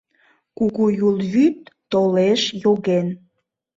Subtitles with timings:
[0.57, 1.57] Кугу Юл вӱд
[1.91, 3.07] толеш йоген.